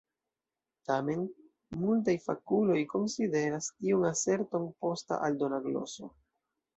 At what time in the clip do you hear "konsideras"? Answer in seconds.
2.93-3.67